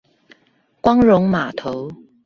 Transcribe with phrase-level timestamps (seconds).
[0.81, 1.91] 光榮碼頭